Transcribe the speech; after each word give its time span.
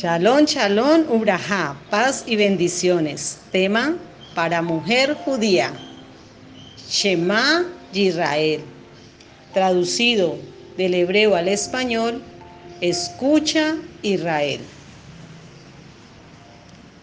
Shalom, 0.00 0.44
shalom, 0.44 1.10
ubrajá, 1.10 1.74
paz 1.90 2.22
y 2.24 2.36
bendiciones. 2.36 3.38
Tema 3.50 3.96
para 4.32 4.62
mujer 4.62 5.16
judía. 5.24 5.72
Shema 6.88 7.64
Israel. 7.92 8.60
Traducido 9.52 10.36
del 10.76 10.94
hebreo 10.94 11.34
al 11.34 11.48
español, 11.48 12.22
escucha 12.80 13.74
Israel. 14.02 14.60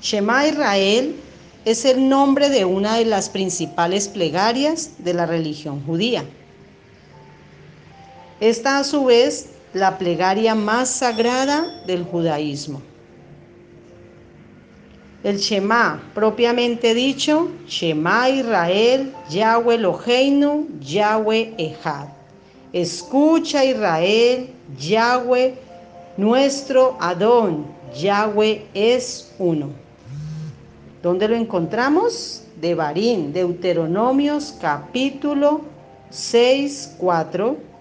Shema 0.02 0.48
Israel 0.48 1.18
es 1.66 1.84
el 1.84 2.08
nombre 2.08 2.48
de 2.48 2.64
una 2.64 2.96
de 2.96 3.04
las 3.04 3.28
principales 3.28 4.08
plegarias 4.08 4.92
de 5.00 5.14
la 5.14 5.26
religión 5.26 5.84
judía. 5.86 6.24
Esta 8.40 8.80
a 8.80 8.86
su 8.86 9.04
vez 9.04 9.50
la 9.76 9.98
plegaria 9.98 10.56
más 10.56 10.90
sagrada 10.90 11.84
del 11.86 12.06
judaísmo. 12.06 12.82
El 15.22 15.38
Shema, 15.38 16.02
propiamente 16.14 16.94
dicho, 16.94 17.50
Shema 17.68 18.30
Israel, 18.30 19.12
Yahweh 19.30 19.76
Eloheinu, 19.76 20.70
Yahweh 20.80 21.56
Ejad. 21.58 22.08
Escucha 22.72 23.66
Israel, 23.66 24.50
Yahweh, 24.80 25.56
nuestro 26.16 26.96
Adón, 27.02 27.66
Yahweh 28.00 28.68
es 28.74 29.34
uno. 29.40 29.72
¿Dónde 31.04 31.28
lo 31.28 31.36
encontramos? 31.36 32.44
De 32.62 32.76
Barín, 32.76 33.34
Deuteronomios 33.34 34.56
capítulo 34.62 35.62
6, 36.12 36.96
4 36.98 37.75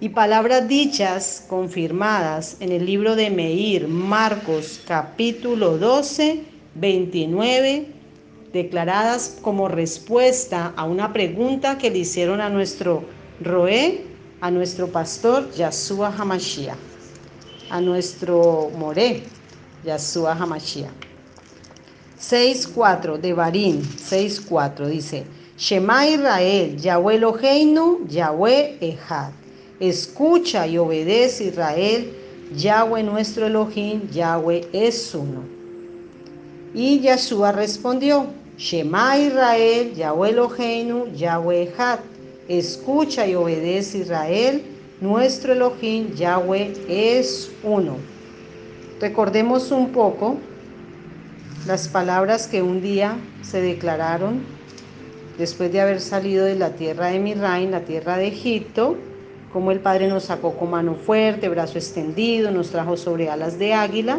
y 0.00 0.08
palabras 0.10 0.68
dichas 0.68 1.44
confirmadas 1.48 2.56
en 2.60 2.72
el 2.72 2.84
libro 2.84 3.16
de 3.16 3.30
Meir, 3.30 3.88
Marcos 3.88 4.80
capítulo 4.86 5.78
12, 5.78 6.42
29, 6.74 7.86
declaradas 8.52 9.38
como 9.40 9.68
respuesta 9.68 10.72
a 10.76 10.84
una 10.84 11.12
pregunta 11.12 11.78
que 11.78 11.90
le 11.90 11.98
hicieron 11.98 12.40
a 12.40 12.50
nuestro 12.50 13.04
Roé, 13.40 14.04
a 14.40 14.50
nuestro 14.50 14.88
pastor 14.88 15.50
Yahshua 15.52 16.14
Hamashia, 16.16 16.76
a 17.70 17.80
nuestro 17.80 18.70
Moré, 18.76 19.22
Yahshua 19.84 20.32
Hamashia. 20.32 20.90
6.4 22.20 23.18
de 23.18 23.32
Barín, 23.32 23.82
6.4 23.82 24.86
dice, 24.86 25.24
Shema 25.56 26.06
Israel, 26.06 26.76
Yahweh 26.76 27.16
Eloheinu, 27.16 28.06
Yahweh 28.08 28.78
Ejad. 28.80 29.43
Escucha 29.88 30.66
y 30.66 30.78
obedece 30.78 31.44
Israel, 31.44 32.10
Yahweh 32.56 33.02
nuestro 33.02 33.46
Elohim, 33.46 34.08
Yahweh 34.10 34.66
es 34.72 35.14
uno. 35.14 35.42
Y 36.72 37.00
Yahshua 37.00 37.52
respondió, 37.52 38.26
Shema 38.56 39.18
Israel, 39.18 39.92
Yahweh 39.94 40.30
Eloheinu, 40.30 41.12
Yahweh 41.14 41.64
Ejad. 41.64 41.98
Escucha 42.48 43.26
y 43.26 43.34
obedece 43.34 43.98
Israel, 43.98 44.62
nuestro 45.02 45.52
Elohim, 45.52 46.14
Yahweh 46.14 46.72
es 46.88 47.50
uno. 47.62 47.96
Recordemos 49.02 49.70
un 49.70 49.92
poco 49.92 50.38
las 51.66 51.88
palabras 51.88 52.46
que 52.46 52.62
un 52.62 52.80
día 52.80 53.18
se 53.42 53.60
declararon 53.60 54.40
después 55.36 55.70
de 55.70 55.82
haber 55.82 56.00
salido 56.00 56.46
de 56.46 56.54
la 56.54 56.70
tierra 56.70 57.08
de 57.08 57.18
Mirrain, 57.18 57.70
la 57.70 57.80
tierra 57.80 58.16
de 58.16 58.28
Egipto, 58.28 58.96
como 59.54 59.70
el 59.70 59.78
Padre 59.78 60.08
nos 60.08 60.24
sacó 60.24 60.56
con 60.56 60.70
mano 60.70 60.96
fuerte, 60.96 61.48
brazo 61.48 61.78
extendido, 61.78 62.50
nos 62.50 62.70
trajo 62.70 62.96
sobre 62.96 63.30
alas 63.30 63.56
de 63.56 63.72
águila. 63.72 64.18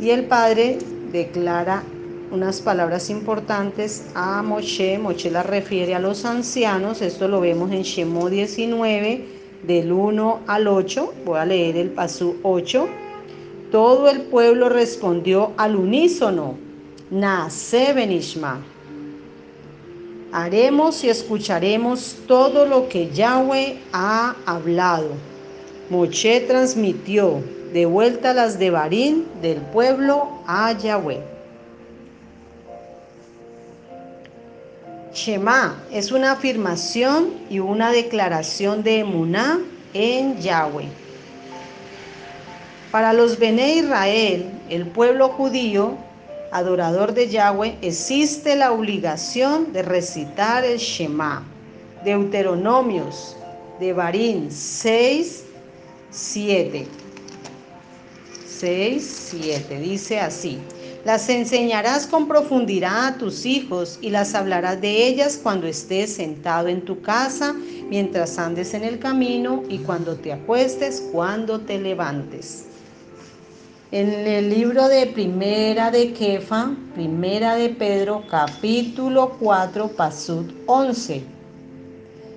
Y 0.00 0.10
el 0.10 0.26
Padre 0.26 0.78
declara 1.10 1.82
unas 2.30 2.60
palabras 2.60 3.10
importantes 3.10 4.06
a 4.14 4.44
Moshe. 4.44 4.96
Moshe 4.96 5.28
las 5.32 5.44
refiere 5.44 5.96
a 5.96 5.98
los 5.98 6.24
ancianos. 6.24 7.02
Esto 7.02 7.26
lo 7.26 7.40
vemos 7.40 7.72
en 7.72 7.82
Shemo 7.82 8.30
19, 8.30 9.24
del 9.64 9.90
1 9.90 10.40
al 10.46 10.68
8. 10.68 11.14
Voy 11.24 11.38
a 11.40 11.44
leer 11.44 11.76
el 11.76 11.90
pasú 11.90 12.36
8. 12.44 12.88
Todo 13.72 14.08
el 14.08 14.20
pueblo 14.20 14.68
respondió 14.68 15.50
al 15.56 15.74
unísono. 15.74 16.54
Nace 17.10 17.92
Benishma 17.92 18.60
haremos 20.32 21.02
y 21.04 21.08
escucharemos 21.08 22.16
todo 22.26 22.66
lo 22.66 22.88
que 22.88 23.10
Yahweh 23.10 23.78
ha 23.92 24.36
hablado. 24.46 25.08
Moche 25.88 26.40
transmitió 26.42 27.42
de 27.72 27.86
vuelta 27.86 28.32
las 28.32 28.58
de 28.58 28.70
Barín 28.70 29.26
del 29.42 29.58
pueblo 29.58 30.28
a 30.46 30.72
Yahweh. 30.72 31.20
Shema 35.12 35.82
es 35.90 36.12
una 36.12 36.32
afirmación 36.32 37.34
y 37.50 37.58
una 37.58 37.90
declaración 37.90 38.84
de 38.84 39.00
emuná 39.00 39.58
en 39.92 40.40
Yahweh. 40.40 40.88
Para 42.92 43.12
los 43.12 43.38
Bene 43.38 43.74
Israel, 43.76 44.50
el 44.68 44.86
pueblo 44.86 45.28
judío, 45.28 45.96
adorador 46.52 47.14
de 47.14 47.28
Yahweh, 47.28 47.78
existe 47.82 48.56
la 48.56 48.72
obligación 48.72 49.72
de 49.72 49.82
recitar 49.82 50.64
el 50.64 50.78
Shema. 50.78 51.44
Deuteronomios 52.04 53.36
de 53.78 53.92
Barín 53.92 54.50
6, 54.50 55.44
7. 56.10 56.86
6, 58.46 59.28
7. 59.30 59.80
Dice 59.80 60.20
así. 60.20 60.58
Las 61.04 61.30
enseñarás 61.30 62.06
con 62.06 62.28
profundidad 62.28 63.06
a 63.06 63.18
tus 63.18 63.46
hijos 63.46 63.98
y 64.02 64.10
las 64.10 64.34
hablarás 64.34 64.80
de 64.82 65.06
ellas 65.06 65.40
cuando 65.42 65.66
estés 65.66 66.14
sentado 66.14 66.68
en 66.68 66.82
tu 66.84 67.00
casa, 67.00 67.54
mientras 67.88 68.38
andes 68.38 68.74
en 68.74 68.84
el 68.84 68.98
camino 68.98 69.62
y 69.68 69.78
cuando 69.78 70.16
te 70.16 70.32
acuestes, 70.32 71.02
cuando 71.10 71.60
te 71.60 71.78
levantes. 71.78 72.69
En 73.92 74.08
el 74.08 74.50
libro 74.50 74.86
de 74.86 75.04
Primera 75.06 75.90
de 75.90 76.12
Kefa, 76.12 76.76
Primera 76.94 77.56
de 77.56 77.70
Pedro, 77.70 78.22
capítulo 78.30 79.30
4, 79.40 79.88
pasud 79.88 80.44
11. 80.66 81.24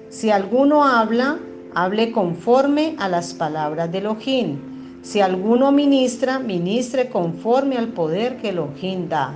Si 0.09 0.31
alguno 0.31 0.84
habla, 0.84 1.38
hable 1.75 2.12
conforme 2.12 2.96
a 2.97 3.08
las 3.08 3.36
palabras 3.36 3.91
de 3.91 4.00
Elohim. 4.00 4.58
Si 5.03 5.22
alguno 5.22 5.72
ministra, 5.72 6.40
ministre 6.40 7.09
conforme 7.09 7.78
al 7.78 7.90
poder 7.90 8.38
que 8.38 8.50
Elohim 8.50 9.08
da, 9.08 9.35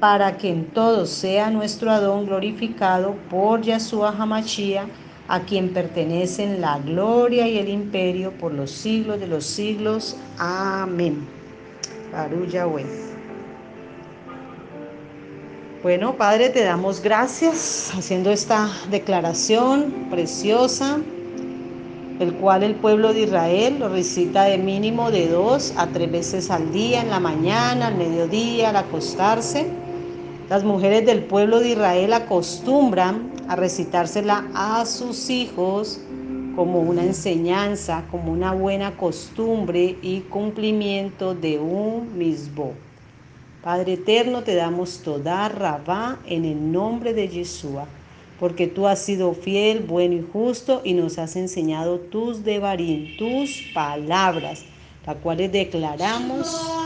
para 0.00 0.36
que 0.36 0.50
en 0.50 0.66
todo 0.66 1.06
sea 1.06 1.48
nuestro 1.48 1.90
Adón 1.90 2.26
glorificado 2.26 3.14
por 3.30 3.62
Yahshua 3.62 4.10
Hamashia, 4.18 4.84
a 5.32 5.40
quien 5.40 5.70
pertenecen 5.70 6.60
la 6.60 6.78
gloria 6.78 7.48
y 7.48 7.56
el 7.56 7.70
imperio 7.70 8.32
por 8.32 8.52
los 8.52 8.70
siglos 8.70 9.18
de 9.18 9.26
los 9.26 9.46
siglos. 9.46 10.14
Amén. 10.36 11.26
Baru 12.12 12.44
Yahweh. 12.44 12.84
Bueno, 15.82 16.18
Padre, 16.18 16.50
te 16.50 16.62
damos 16.62 17.00
gracias 17.00 17.92
haciendo 17.96 18.30
esta 18.30 18.68
declaración 18.90 20.08
preciosa, 20.10 20.98
el 22.20 22.34
cual 22.34 22.62
el 22.62 22.74
pueblo 22.74 23.14
de 23.14 23.22
Israel 23.22 23.78
lo 23.78 23.88
recita 23.88 24.44
de 24.44 24.58
mínimo 24.58 25.10
de 25.10 25.28
dos 25.28 25.72
a 25.78 25.86
tres 25.86 26.12
veces 26.12 26.50
al 26.50 26.70
día, 26.74 27.00
en 27.00 27.08
la 27.08 27.20
mañana, 27.20 27.86
al 27.86 27.96
mediodía, 27.96 28.68
al 28.68 28.76
acostarse. 28.76 29.66
Las 30.52 30.64
mujeres 30.64 31.06
del 31.06 31.22
pueblo 31.22 31.60
de 31.60 31.70
Israel 31.70 32.12
acostumbran 32.12 33.32
a 33.48 33.56
recitársela 33.56 34.44
a 34.52 34.84
sus 34.84 35.30
hijos 35.30 35.98
como 36.54 36.80
una 36.80 37.02
enseñanza, 37.02 38.04
como 38.10 38.30
una 38.30 38.52
buena 38.52 38.94
costumbre 38.98 39.96
y 40.02 40.20
cumplimiento 40.20 41.34
de 41.34 41.58
un 41.58 42.18
mismo. 42.18 42.74
Padre 43.64 43.94
eterno, 43.94 44.42
te 44.42 44.54
damos 44.54 44.98
toda 44.98 45.48
rabá 45.48 46.18
en 46.26 46.44
el 46.44 46.70
nombre 46.70 47.14
de 47.14 47.30
Yeshua, 47.30 47.86
porque 48.38 48.66
tú 48.66 48.86
has 48.86 48.98
sido 48.98 49.32
fiel, 49.32 49.80
bueno 49.80 50.16
y 50.16 50.26
justo 50.34 50.82
y 50.84 50.92
nos 50.92 51.16
has 51.16 51.34
enseñado 51.36 51.98
tus 51.98 52.44
devarim, 52.44 53.16
tus 53.16 53.70
palabras, 53.72 54.66
las 55.06 55.16
cuales 55.16 55.50
declaramos. 55.50 56.81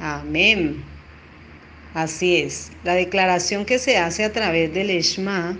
Amén. 0.00 0.84
Así 1.94 2.36
es. 2.36 2.70
La 2.84 2.94
declaración 2.94 3.64
que 3.64 3.78
se 3.78 3.98
hace 3.98 4.24
a 4.24 4.32
través 4.32 4.72
del 4.72 4.90
Eshma 4.90 5.58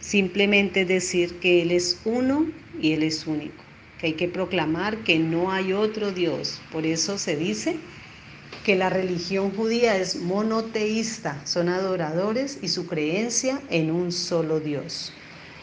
simplemente 0.00 0.82
es 0.82 0.88
decir 0.88 1.38
que 1.40 1.62
Él 1.62 1.72
es 1.72 2.00
uno 2.04 2.46
y 2.80 2.92
Él 2.92 3.02
es 3.02 3.26
único. 3.26 3.64
Que 3.98 4.08
hay 4.08 4.12
que 4.12 4.28
proclamar 4.28 4.98
que 4.98 5.18
no 5.18 5.50
hay 5.50 5.72
otro 5.72 6.12
Dios. 6.12 6.60
Por 6.70 6.84
eso 6.84 7.18
se 7.18 7.36
dice 7.36 7.76
que 8.64 8.76
la 8.76 8.90
religión 8.90 9.50
judía 9.50 9.96
es 9.96 10.16
monoteísta, 10.16 11.40
son 11.46 11.68
adoradores 11.68 12.58
y 12.60 12.68
su 12.68 12.86
creencia 12.86 13.60
en 13.70 13.90
un 13.90 14.12
solo 14.12 14.60
Dios. 14.60 15.12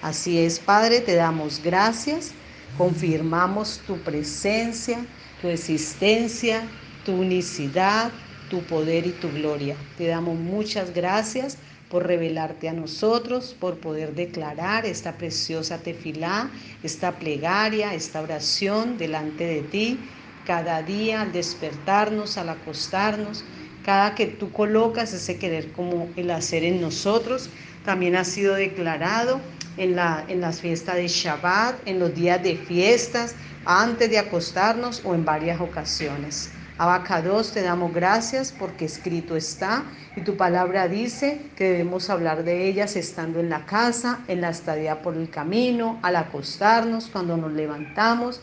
Así 0.01 0.39
es, 0.39 0.59
Padre, 0.59 1.01
te 1.01 1.15
damos 1.15 1.61
gracias, 1.63 2.31
confirmamos 2.77 3.81
tu 3.85 3.97
presencia, 3.99 5.05
tu 5.41 5.47
existencia, 5.47 6.63
tu 7.06 7.13
unicidad, 7.13 8.12
tu 8.50 8.66
poder 8.66 9.07
y 9.07 9.13
tu 9.13 9.31
gloria. 9.31 9.78
Te 9.96 10.07
damos 10.07 10.38
muchas 10.38 10.94
gracias 10.94 11.57
por 11.90 12.06
revelarte 12.07 12.68
a 12.68 12.74
nosotros, 12.74 13.56
por 13.57 13.80
poder 13.80 14.16
declarar 14.16 14.86
esta 14.86 15.18
preciosa 15.18 15.78
tefilá, 15.78 16.52
esta 16.84 17.18
plegaria, 17.19 17.94
esta 17.94 18.22
oración 18.22 18.98
delante 18.98 19.46
de 19.46 19.62
ti 19.62 20.00
cada 20.44 20.84
día 20.84 21.22
al 21.22 21.31
despertarnos, 21.31 22.38
al 22.38 22.50
acostarnos, 22.50 23.46
cada 23.84 24.16
que 24.16 24.28
tú 24.28 24.52
colocas 24.52 25.13
ese 25.13 25.38
querer 25.38 25.72
como 25.72 26.12
el 26.16 26.31
hacer 26.31 26.63
en 26.63 26.81
nosotros, 26.81 27.52
también 27.84 28.16
ha 28.16 28.25
sido 28.25 28.56
declarado 28.56 29.42
en, 29.78 29.96
la, 29.96 30.25
en 30.28 30.42
las 30.42 30.62
fiestas 30.62 30.96
de 30.96 31.07
Shabbat, 31.07 31.88
en 31.88 32.00
los 32.00 32.13
días 32.16 32.42
de 32.42 32.57
fiestas, 32.57 33.36
antes 33.63 34.10
de 34.10 34.19
acostarnos 34.19 35.02
o 35.04 35.13
en 35.16 35.25
varias 35.25 35.62
ocasiones. 35.62 36.55
Abacados, 36.77 37.51
te 37.51 37.62
damos 37.62 37.94
gracias 37.94 38.54
porque 38.57 38.86
escrito 38.86 39.36
está 39.36 39.83
y 40.16 40.22
tu 40.22 40.36
palabra 40.36 40.88
dice 40.88 41.42
que 41.56 41.69
debemos 41.72 42.10
hablar 42.10 42.44
de 42.44 42.68
ellas 42.68 42.95
estando 42.95 43.39
en 43.39 43.50
la 43.50 43.66
casa, 43.66 44.19
en 44.27 44.42
la 44.42 44.50
estadía 44.50 45.01
por 45.01 45.16
el 45.16 45.30
camino, 45.30 46.00
al 46.01 46.16
acostarnos, 46.18 47.07
cuando 47.07 47.38
nos 47.38 47.54
levantamos 47.54 48.42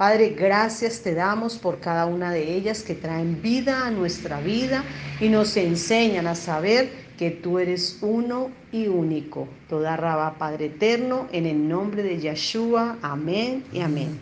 Padre, 0.00 0.30
gracias 0.30 1.02
te 1.02 1.12
damos 1.12 1.58
por 1.58 1.78
cada 1.78 2.06
una 2.06 2.32
de 2.32 2.54
ellas 2.54 2.82
que 2.82 2.94
traen 2.94 3.42
vida 3.42 3.86
a 3.86 3.90
nuestra 3.90 4.40
vida 4.40 4.82
y 5.20 5.28
nos 5.28 5.54
enseñan 5.58 6.26
a 6.26 6.34
saber 6.34 6.90
que 7.18 7.30
tú 7.30 7.58
eres 7.58 7.98
uno 8.00 8.48
y 8.72 8.88
único. 8.88 9.46
Toda 9.68 9.98
raba, 9.98 10.38
Padre 10.38 10.64
eterno, 10.64 11.28
en 11.32 11.44
el 11.44 11.68
nombre 11.68 12.02
de 12.02 12.18
Yeshua. 12.18 12.96
Amén 13.02 13.62
y 13.74 13.82
amén. 13.82 14.18